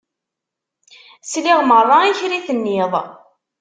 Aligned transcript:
Sliɣ 1.31 1.59
merra 1.69 1.97
i 2.09 2.11
kra 2.19 2.35
i 2.37 2.41
tenniḍ 2.47 2.93